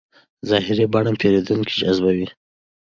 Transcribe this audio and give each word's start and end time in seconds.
ظاهري 0.49 0.85
بڼه 0.93 1.11
پیرودونکی 1.19 1.73
جذبوي. 1.81 2.27